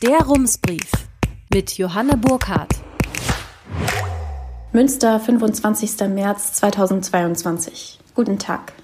[0.00, 0.92] Der Rumsbrief
[1.52, 2.72] mit Johanna Burkhardt.
[4.72, 6.08] Münster, 25.
[6.08, 7.98] März 2022.
[8.14, 8.74] Guten Tag.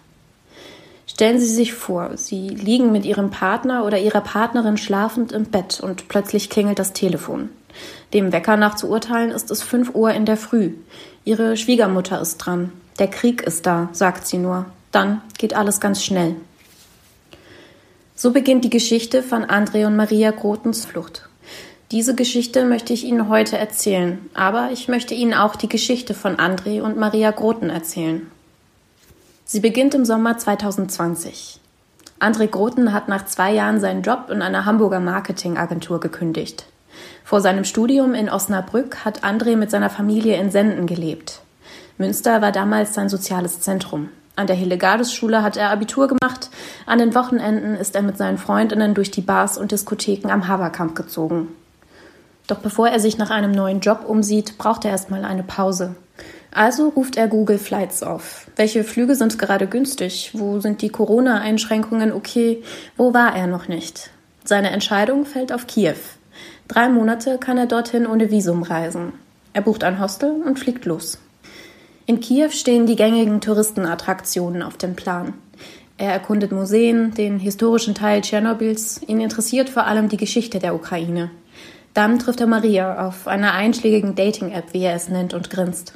[1.07, 5.79] Stellen Sie sich vor, Sie liegen mit Ihrem Partner oder Ihrer Partnerin schlafend im Bett
[5.79, 7.49] und plötzlich klingelt das Telefon.
[8.13, 10.73] Dem Wecker nach zu urteilen ist es 5 Uhr in der Früh.
[11.25, 12.73] Ihre Schwiegermutter ist dran.
[12.99, 14.67] Der Krieg ist da, sagt sie nur.
[14.91, 16.35] Dann geht alles ganz schnell.
[18.17, 21.29] So beginnt die Geschichte von André und Maria Grotens Flucht.
[21.91, 26.37] Diese Geschichte möchte ich Ihnen heute erzählen, aber ich möchte Ihnen auch die Geschichte von
[26.37, 28.31] André und Maria Groten erzählen.
[29.45, 31.59] Sie beginnt im Sommer 2020.
[32.21, 36.67] André Groten hat nach zwei Jahren seinen Job in einer Hamburger Marketingagentur gekündigt.
[37.25, 41.41] Vor seinem Studium in Osnabrück hat André mit seiner Familie in Senden gelebt.
[41.99, 44.09] Münster war damals sein soziales Zentrum.
[44.37, 46.51] An der Hillegardus-Schule hat er Abitur gemacht.
[46.87, 50.97] An den Wochenenden ist er mit seinen Freundinnen durch die Bars und Diskotheken am Haberkamp
[50.97, 51.49] gezogen.
[52.47, 55.95] Doch bevor er sich nach einem neuen Job umsieht, braucht er erstmal eine Pause.
[56.51, 58.47] Also ruft er Google Flights auf.
[58.57, 60.31] Welche Flüge sind gerade günstig?
[60.35, 62.63] Wo sind die Corona-Einschränkungen okay?
[62.97, 64.11] Wo war er noch nicht?
[64.45, 65.97] Seine Entscheidung fällt auf Kiew.
[66.69, 69.13] Drei Monate kann er dorthin ohne Visum reisen.
[69.53, 71.19] Er bucht ein Hostel und fliegt los.
[72.07, 75.33] In Kiew stehen die gängigen Touristenattraktionen auf dem Plan.
[75.97, 81.31] Er erkundet Museen, den historischen Teil Tschernobyls, ihn interessiert vor allem die Geschichte der Ukraine.
[81.95, 85.95] Dann trifft er Maria auf einer einschlägigen Dating-App, wie er es nennt, und grinst.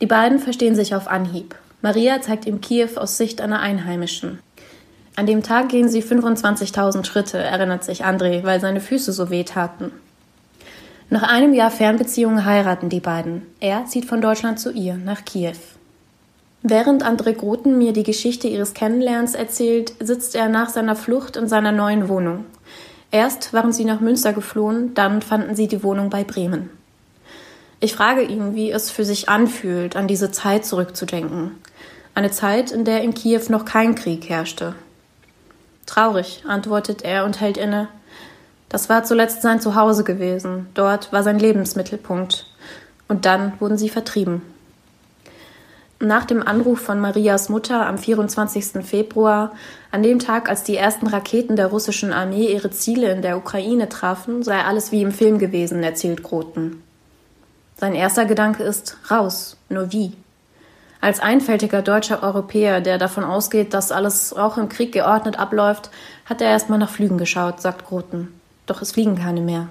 [0.00, 1.56] Die beiden verstehen sich auf Anhieb.
[1.82, 4.38] Maria zeigt ihm Kiew aus Sicht einer Einheimischen.
[5.16, 9.42] An dem Tag gehen sie 25.000 Schritte, erinnert sich André, weil seine Füße so weh
[9.42, 9.90] taten.
[11.08, 13.42] Nach einem Jahr Fernbeziehung heiraten die beiden.
[13.60, 15.54] Er zieht von Deutschland zu ihr, nach Kiew.
[16.62, 21.46] Während André Groten mir die Geschichte ihres Kennenlernens erzählt, sitzt er nach seiner Flucht in
[21.46, 22.44] seiner neuen Wohnung.
[23.12, 26.70] Erst waren sie nach Münster geflohen, dann fanden sie die Wohnung bei Bremen.
[27.78, 31.52] Ich frage ihn, wie es für sich anfühlt, an diese Zeit zurückzudenken.
[32.16, 34.74] Eine Zeit, in der in Kiew noch kein Krieg herrschte.
[35.86, 37.86] Traurig, antwortet er und hält inne.
[38.68, 40.68] Das war zuletzt sein Zuhause gewesen.
[40.74, 42.46] Dort war sein Lebensmittelpunkt.
[43.08, 44.42] Und dann wurden sie vertrieben.
[45.98, 48.84] Nach dem Anruf von Marias Mutter am 24.
[48.84, 49.52] Februar,
[49.90, 53.88] an dem Tag, als die ersten Raketen der russischen Armee ihre Ziele in der Ukraine
[53.88, 56.82] trafen, sei alles wie im Film gewesen, erzählt Groten.
[57.78, 60.12] Sein erster Gedanke ist raus, nur wie?
[61.00, 65.90] Als einfältiger deutscher Europäer, der davon ausgeht, dass alles auch im Krieg geordnet abläuft,
[66.26, 68.35] hat er erstmal nach Flügen geschaut, sagt Groten.
[68.66, 69.68] Doch es fliegen keine mehr.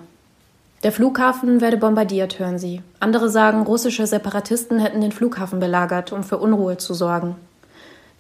[0.84, 2.82] Der Flughafen werde bombardiert, hören sie.
[3.00, 7.36] Andere sagen, russische Separatisten hätten den Flughafen belagert, um für Unruhe zu sorgen.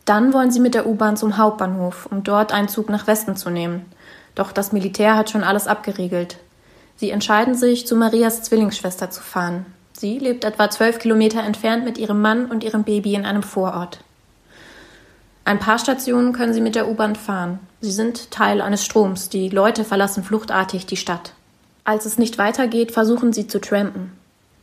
[0.05, 3.49] Dann wollen sie mit der U-Bahn zum Hauptbahnhof, um dort einen Zug nach Westen zu
[3.49, 3.85] nehmen.
[4.35, 6.37] Doch das Militär hat schon alles abgeriegelt.
[6.95, 9.65] Sie entscheiden sich, zu Marias Zwillingsschwester zu fahren.
[9.93, 13.99] Sie lebt etwa zwölf Kilometer entfernt mit ihrem Mann und ihrem Baby in einem Vorort.
[15.47, 17.59] Ein paar Stationen können sie mit der U-Bahn fahren.
[17.79, 19.29] Sie sind Teil eines Stroms.
[19.29, 21.33] Die Leute verlassen fluchtartig die Stadt.
[21.83, 24.11] Als es nicht weitergeht, versuchen sie zu trampen.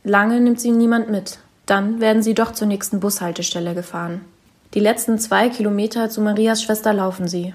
[0.03, 1.39] Lange nimmt sie niemand mit.
[1.65, 4.25] Dann werden sie doch zur nächsten Bushaltestelle gefahren.
[4.73, 7.53] Die letzten zwei Kilometer zu Marias Schwester laufen sie.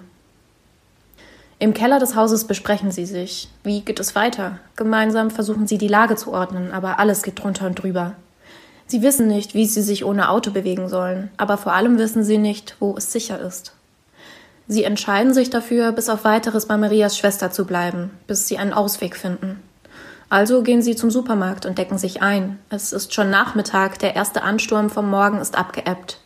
[1.58, 3.50] Im Keller des Hauses besprechen sie sich.
[3.62, 4.58] Wie geht es weiter?
[4.76, 8.14] Gemeinsam versuchen sie die Lage zu ordnen, aber alles geht drunter und drüber.
[8.88, 12.38] Sie wissen nicht, wie sie sich ohne Auto bewegen sollen, aber vor allem wissen sie
[12.38, 13.74] nicht, wo es sicher ist.
[14.66, 18.72] Sie entscheiden sich dafür, bis auf weiteres bei Marias Schwester zu bleiben, bis sie einen
[18.72, 19.62] Ausweg finden.
[20.30, 22.58] Also gehen sie zum Supermarkt und decken sich ein.
[22.70, 26.18] Es ist schon Nachmittag, der erste Ansturm vom Morgen ist abgeebbt.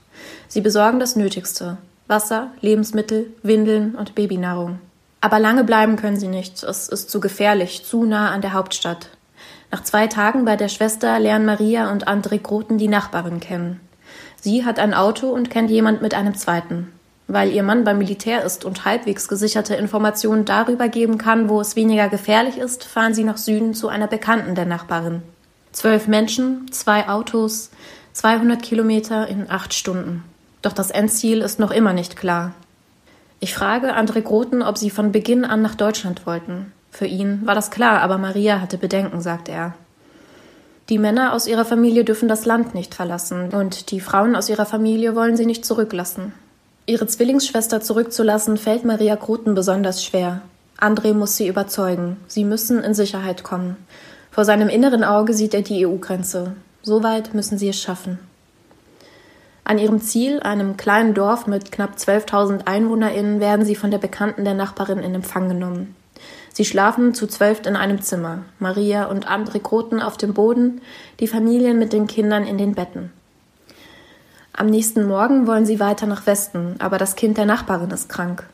[0.49, 1.79] Sie besorgen das Nötigste.
[2.09, 4.79] Wasser, Lebensmittel, Windeln und Babynahrung.
[5.21, 6.63] Aber lange bleiben können sie nicht.
[6.63, 9.09] Es ist zu gefährlich, zu nah an der Hauptstadt.
[9.73, 13.81] Nach zwei Tagen bei der Schwester lernen Maria und André Groten die Nachbarin kennen.
[14.39, 16.93] Sie hat ein Auto und kennt jemand mit einem zweiten.
[17.27, 21.75] Weil ihr Mann beim Militär ist und halbwegs gesicherte Informationen darüber geben kann, wo es
[21.75, 25.23] weniger gefährlich ist, fahren sie nach Süden zu einer Bekannten der Nachbarin.
[25.73, 27.71] Zwölf Menschen, zwei Autos,
[28.13, 30.23] 200 Kilometer in acht Stunden.
[30.61, 32.53] Doch das Endziel ist noch immer nicht klar.
[33.41, 36.73] Ich frage André Groten, ob sie von Beginn an nach Deutschland wollten.
[36.93, 39.75] Für ihn war das klar, aber Maria hatte Bedenken, sagt er.
[40.91, 44.67] Die Männer aus ihrer Familie dürfen das Land nicht verlassen und die Frauen aus ihrer
[44.67, 46.35] Familie wollen sie nicht zurücklassen.
[46.85, 50.43] Ihre Zwillingsschwester zurückzulassen fällt Maria Kruten besonders schwer.
[50.79, 52.19] André muss sie überzeugen.
[52.27, 53.77] Sie müssen in Sicherheit kommen.
[54.31, 56.57] Vor seinem inneren Auge sieht er die EU-Grenze.
[56.83, 58.19] Soweit müssen sie es schaffen.
[59.65, 64.45] An ihrem Ziel, einem kleinen Dorf mit knapp 12.000 EinwohnerInnen, werden sie von der Bekannten
[64.45, 65.95] der Nachbarin in Empfang genommen.
[66.53, 70.83] Sie schlafen zu zwölf in einem Zimmer, Maria und André Groten auf dem Boden,
[71.21, 73.11] die Familien mit den Kindern in den Betten.
[74.53, 78.45] Am nächsten Morgen wollen sie weiter nach Westen, aber das Kind der Nachbarin ist krank.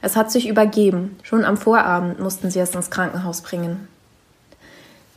[0.00, 1.16] Es hat sich übergeben.
[1.22, 3.88] Schon am Vorabend mussten sie es ins Krankenhaus bringen.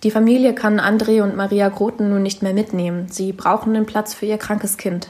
[0.02, 3.08] Die Familie kann André und Maria Groten nun nicht mehr mitnehmen.
[3.10, 5.10] Sie brauchen den Platz für ihr krankes Kind.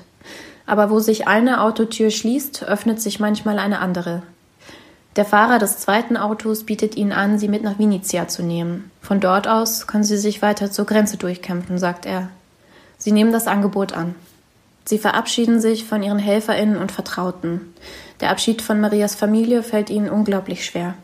[0.66, 4.24] Aber wo sich eine Autotür schließt, öffnet sich manchmal eine andere.
[5.15, 8.89] Der Fahrer des zweiten Autos bietet ihnen an, sie mit nach Vinizia zu nehmen.
[9.01, 12.30] Von dort aus können sie sich weiter zur Grenze durchkämpfen, sagt er.
[12.98, 14.15] Sie nehmen das Angebot an.
[14.86, 17.74] Sie verabschieden sich von ihren Helferinnen und Vertrauten.
[18.21, 20.95] Der Abschied von Marias Familie fällt ihnen unglaublich schwer.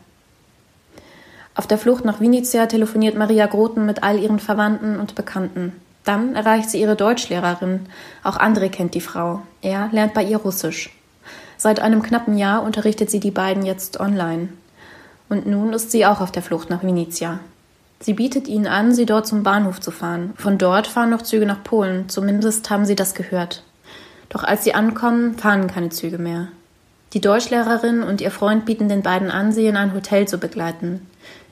[1.54, 5.72] Auf der Flucht nach Vinizia telefoniert Maria Groten mit all ihren Verwandten und Bekannten.
[6.04, 7.86] Dann erreicht sie ihre Deutschlehrerin.
[8.24, 9.42] Auch André kennt die Frau.
[9.62, 10.90] Er lernt bei ihr Russisch.
[11.62, 14.48] Seit einem knappen Jahr unterrichtet sie die beiden jetzt online.
[15.28, 17.38] Und nun ist sie auch auf der Flucht nach Venezia.
[18.00, 20.32] Sie bietet ihnen an, sie dort zum Bahnhof zu fahren.
[20.36, 23.62] Von dort fahren noch Züge nach Polen, zumindest haben sie das gehört.
[24.30, 26.48] Doch als sie ankommen, fahren keine Züge mehr.
[27.12, 31.06] Die Deutschlehrerin und ihr Freund bieten den beiden an, sie in ein Hotel zu begleiten.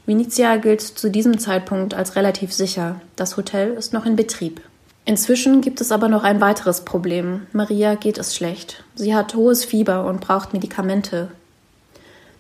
[0.07, 2.99] Venezia gilt zu diesem Zeitpunkt als relativ sicher.
[3.17, 4.63] Das Hotel ist noch in Betrieb.
[5.09, 7.47] Inzwischen gibt es aber noch ein weiteres Problem.
[7.55, 8.85] Maria geht es schlecht.
[8.95, 11.29] Sie hat hohes Fieber und braucht Medikamente.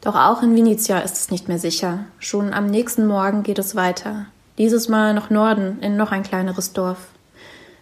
[0.02, 2.00] Doch auch in Venezia ist es nicht mehr sicher.
[2.18, 4.26] Schon am nächsten Morgen geht es weiter.
[4.58, 6.98] Dieses Mal nach Norden, in noch ein kleineres Dorf.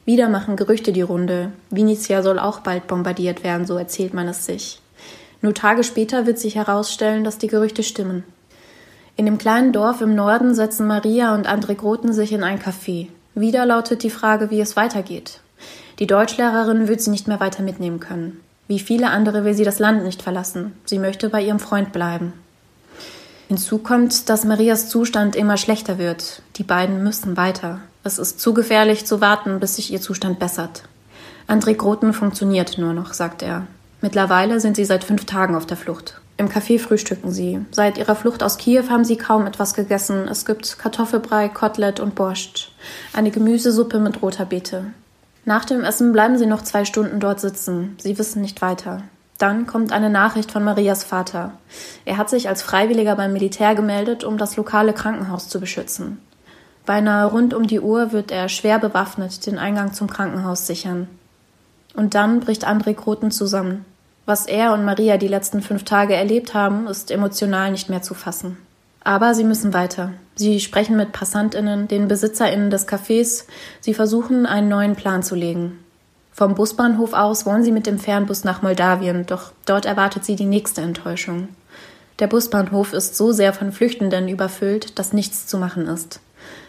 [0.05, 1.51] Wieder machen Gerüchte die Runde.
[1.69, 4.81] Venezia soll auch bald bombardiert werden, so erzählt man es sich.
[5.43, 8.23] Nur Tage später wird sich herausstellen, dass die Gerüchte stimmen.
[9.17, 13.09] In dem kleinen Dorf im Norden setzen Maria und André Groten sich in ein Café.
[13.39, 15.41] Wieder lautet die Frage, wie es weitergeht.
[15.99, 18.41] Die Deutschlehrerin wird sie nicht mehr weiter mitnehmen können.
[18.67, 20.73] Wie viele andere will sie das Land nicht verlassen.
[20.87, 22.33] Sie möchte bei ihrem Freund bleiben.
[23.49, 26.41] Hinzu kommt, dass Marias Zustand immer schlechter wird.
[26.57, 27.81] Die beiden müssen weiter.
[28.05, 30.85] Es ist zu gefährlich zu warten, bis sich ihr Zustand bessert.
[31.47, 33.67] André Groten funktioniert nur noch, sagt er.
[34.01, 36.23] Mittlerweile sind sie seit fünf Tagen auf der Flucht.
[36.39, 37.65] Im Café frühstücken sie.
[37.71, 40.29] Seit ihrer Flucht aus Kiew haben sie kaum etwas gegessen.
[40.29, 42.73] Es gibt Kartoffelbrei, Kotelett und Borscht.
[43.15, 44.87] Eine Gemüsesuppe mit roter Beete.
[45.47, 47.97] Nach dem Essen bleiben sie noch zwei Stunden dort sitzen.
[47.99, 49.03] Sie wissen nicht weiter.
[49.39, 51.53] Dann kommt eine Nachricht von Marias Vater.
[52.05, 56.21] Er hat sich als Freiwilliger beim Militär gemeldet, um das lokale Krankenhaus zu beschützen.
[56.85, 61.09] Beinahe rund um die Uhr wird er schwer bewaffnet den Eingang zum Krankenhaus sichern.
[61.95, 63.85] Und dann bricht André Kroten zusammen.
[64.27, 68.13] Was er und Maria die letzten fünf Tage erlebt haben, ist emotional nicht mehr zu
[68.13, 68.57] fassen.
[69.05, 70.13] Aber sie müssen weiter.
[70.35, 73.45] Sie sprechen mit PassantInnen, den BesitzerInnen des Cafés.
[73.81, 75.79] Sie versuchen, einen neuen Plan zu legen.
[76.33, 80.45] Vom Busbahnhof aus wollen sie mit dem Fernbus nach Moldawien, doch dort erwartet sie die
[80.45, 81.49] nächste Enttäuschung.
[82.19, 86.21] Der Busbahnhof ist so sehr von Flüchtenden überfüllt, dass nichts zu machen ist.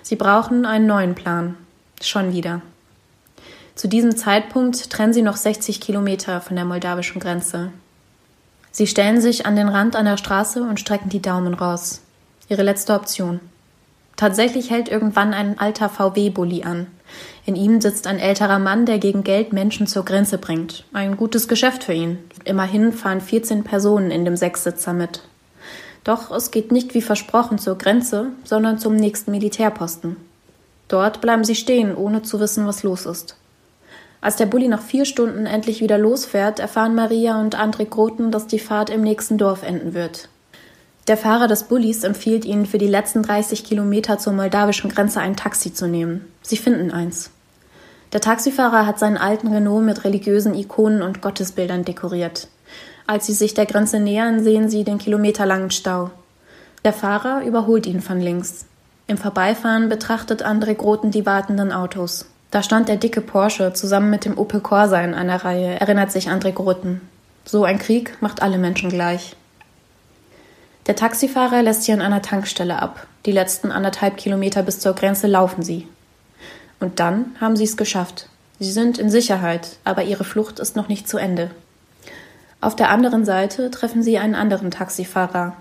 [0.04, 1.56] Sie brauchen einen neuen Plan.
[2.01, 2.62] Schon wieder.
[3.77, 7.71] Zu diesem Zeitpunkt trennen sie noch 60 Kilometer von der moldawischen Grenze.
[8.71, 12.01] Sie stellen sich an den Rand einer Straße und strecken die Daumen raus.
[12.50, 13.39] Ihre letzte Option.
[14.15, 16.88] Tatsächlich hält irgendwann ein alter VW-Bully an.
[17.45, 20.83] In ihm sitzt ein älterer Mann, der gegen Geld Menschen zur Grenze bringt.
[20.91, 22.18] Ein gutes Geschäft für ihn.
[22.45, 25.21] Immerhin fahren 14 Personen in dem Sechssitzer mit.
[26.03, 30.18] Doch es geht nicht wie versprochen zur Grenze, sondern zum nächsten Militärposten.
[30.87, 33.35] Dort bleiben sie stehen, ohne zu wissen, was los ist.
[34.19, 38.47] Als der Bulli nach vier Stunden endlich wieder losfährt, erfahren Maria und André Groten, dass
[38.47, 40.30] die Fahrt im nächsten Dorf enden wird.
[41.07, 45.38] Der Fahrer des Bullis empfiehlt ihnen, für die letzten 30 Kilometer zur moldawischen Grenze ein
[45.38, 46.26] Taxi zu nehmen.
[46.42, 47.30] Sie finden eins.
[48.12, 52.47] Der Taxifahrer hat seinen alten Renault mit religiösen Ikonen und Gottesbildern dekoriert.
[53.06, 56.12] Als sie sich der Grenze nähern, sehen sie den kilometerlangen Stau.
[56.83, 58.66] Der Fahrer überholt ihn von links.
[59.07, 62.26] Im Vorbeifahren betrachtet André Groten die wartenden Autos.
[62.51, 66.30] Da stand der dicke Porsche zusammen mit dem Opel Corsa in einer Reihe, erinnert sich
[66.30, 67.01] André Groten.
[67.45, 69.35] So ein Krieg macht alle Menschen gleich.
[70.87, 73.06] Der Taxifahrer lässt sie an einer Tankstelle ab.
[73.25, 75.87] Die letzten anderthalb Kilometer bis zur Grenze laufen sie.
[76.80, 78.30] Und dann haben sie es geschafft.
[78.59, 81.51] Sie sind in Sicherheit, aber ihre Flucht ist noch nicht zu Ende.
[82.61, 85.57] Auf der anderen Seite treffen sie einen anderen Taxifahrer.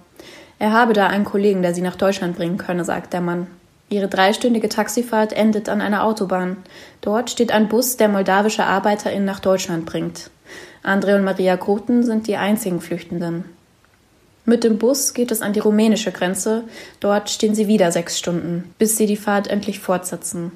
[0.59, 3.49] Er habe da einen Kollegen, der sie nach Deutschland bringen könne, sagt der Mann.
[3.89, 6.57] Ihre dreistündige Taxifahrt endet an einer Autobahn.
[7.01, 10.31] Dort steht ein Bus, der moldawische ArbeiterInnen nach Deutschland bringt.
[10.83, 13.45] André und Maria Groten sind die einzigen Flüchtenden.
[14.45, 16.65] Mit dem Bus geht es an die rumänische Grenze.
[17.01, 20.53] Dort stehen sie wieder sechs Stunden, bis sie die Fahrt endlich fortsetzen.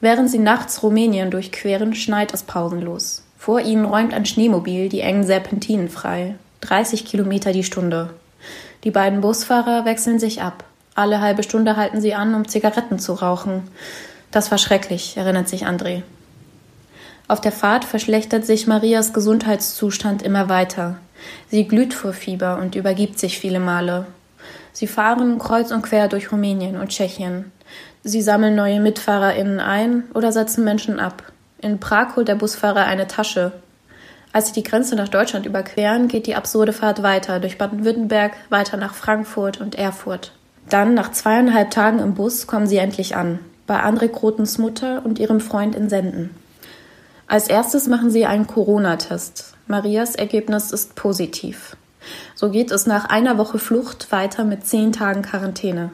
[0.00, 3.22] Während sie nachts Rumänien durchqueren, schneit es pausenlos.
[3.38, 6.36] Vor ihnen räumt ein Schneemobil die engen Serpentinen frei.
[6.62, 8.10] 30 Kilometer die Stunde.
[8.84, 10.64] Die beiden Busfahrer wechseln sich ab.
[10.94, 13.62] Alle halbe Stunde halten sie an, um Zigaretten zu rauchen.
[14.30, 16.02] Das war schrecklich, erinnert sich André.
[17.26, 20.98] Auf der Fahrt verschlechtert sich Marias Gesundheitszustand immer weiter.
[21.48, 24.06] Sie glüht vor Fieber und übergibt sich viele Male.
[24.72, 27.50] Sie fahren kreuz und quer durch Rumänien und Tschechien.
[28.02, 31.22] Sie sammeln neue MitfahrerInnen ein oder setzen Menschen ab.
[31.58, 33.52] In Prag holt der Busfahrer eine Tasche.
[34.32, 38.76] Als sie die Grenze nach Deutschland überqueren, geht die absurde Fahrt weiter durch Baden-Württemberg, weiter
[38.76, 40.32] nach Frankfurt und Erfurt.
[40.68, 43.38] Dann, nach zweieinhalb Tagen im Bus, kommen sie endlich an.
[43.66, 46.30] Bei André Grotens Mutter und ihrem Freund in Senden.
[47.26, 49.54] Als erstes machen sie einen Corona-Test.
[49.66, 51.76] Marias Ergebnis ist positiv.
[52.34, 55.90] So geht es nach einer Woche Flucht weiter mit zehn Tagen Quarantäne.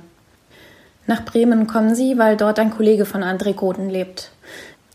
[1.07, 4.33] Nach Bremen kommen sie, weil dort ein Kollege von André Groten lebt.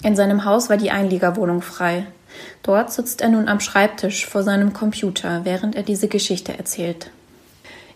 [0.03, 2.05] In seinem Haus war die Einliegerwohnung frei.
[2.63, 7.09] Dort sitzt er nun am Schreibtisch vor seinem Computer, während er diese Geschichte erzählt.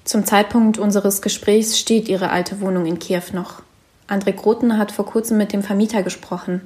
[0.09, 3.61] Zum Zeitpunkt unseres Gesprächs steht ihre alte Wohnung in Kiew noch.
[4.07, 6.61] André Groten hat vor kurzem mit dem Vermieter gesprochen.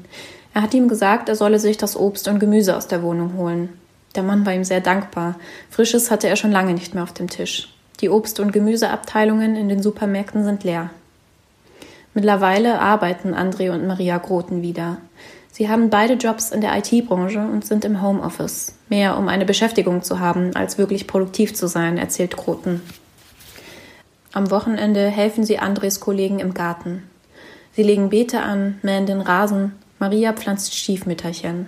[0.54, 3.68] Er hat ihm gesagt, er solle sich das Obst und Gemüse aus der Wohnung holen.
[4.16, 5.36] Der Mann war ihm sehr dankbar.
[5.70, 7.68] Frisches hatte er schon lange nicht mehr auf dem Tisch.
[8.00, 10.92] Die Obst- und Gemüseabteilungen in den Supermärkten sind leer.
[12.14, 15.00] Mittlerweile arbeiten André und Maria Groten wieder.
[15.52, 18.76] Sie haben beide Jobs in der IT-Branche und sind im Homeoffice.
[18.88, 22.82] Mehr um eine Beschäftigung zu haben, als wirklich produktiv zu sein, erzählt Groten.
[24.34, 27.04] Am Wochenende helfen sie Andres Kollegen im Garten.
[27.76, 31.68] Sie legen Beete an, mähen den Rasen, Maria pflanzt Stiefmütterchen.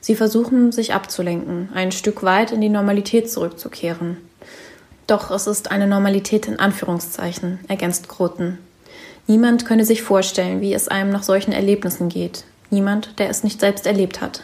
[0.00, 4.16] Sie versuchen, sich abzulenken, ein Stück weit in die Normalität zurückzukehren.
[5.06, 8.58] Doch es ist eine Normalität in Anführungszeichen, ergänzt Groten.
[9.28, 12.44] Niemand könne sich vorstellen, wie es einem nach solchen Erlebnissen geht.
[12.70, 14.42] Niemand, der es nicht selbst erlebt hat.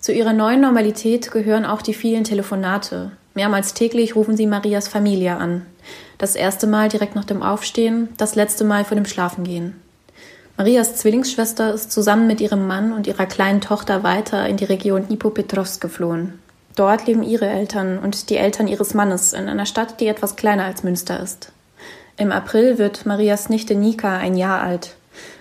[0.00, 3.12] Zu ihrer neuen Normalität gehören auch die vielen Telefonate.
[3.38, 5.64] Mehrmals täglich rufen sie Marias Familie an.
[6.18, 9.80] Das erste Mal direkt nach dem Aufstehen, das letzte Mal vor dem Schlafengehen.
[10.56, 15.06] Marias Zwillingsschwester ist zusammen mit ihrem Mann und ihrer kleinen Tochter weiter in die Region
[15.06, 16.40] Dnipropetrovsk geflohen.
[16.74, 20.64] Dort leben ihre Eltern und die Eltern ihres Mannes in einer Stadt, die etwas kleiner
[20.64, 21.52] als Münster ist.
[22.16, 24.96] Im April wird Marias Nichte Nika ein Jahr alt.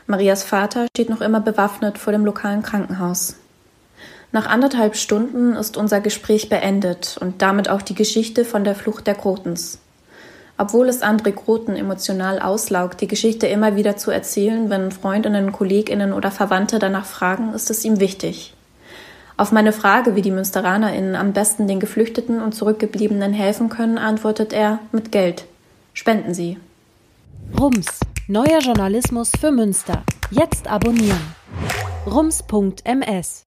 [0.06, 3.38] Marias Vater steht noch immer bewaffnet vor dem lokalen Krankenhaus.
[4.38, 9.08] Nach anderthalb Stunden ist unser Gespräch beendet und damit auch die Geschichte von der Flucht
[9.08, 9.80] der Grotens.
[10.60, 16.14] Obwohl es André Groten emotional auslaugt, die Geschichte immer wieder zu erzählen, wenn Freundinnen, Kolleginnen
[16.14, 18.54] oder Verwandte danach fragen, ist es ihm wichtig.
[19.38, 24.54] Auf meine Frage, wie die MünsteranerInnen am besten den Geflüchteten und Zurückgebliebenen helfen können, antwortet
[24.54, 25.46] er mit Geld.
[25.96, 26.60] Spenden Sie.
[27.60, 27.88] Rums,
[28.28, 30.04] neuer Journalismus für Münster.
[30.30, 31.34] Jetzt abonnieren.
[32.06, 33.47] rums.ms